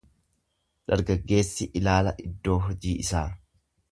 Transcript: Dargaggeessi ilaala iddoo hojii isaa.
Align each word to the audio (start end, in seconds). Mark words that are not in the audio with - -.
Dargaggeessi 0.91 1.67
ilaala 1.81 2.15
iddoo 2.25 2.57
hojii 2.65 2.97
isaa. 3.07 3.25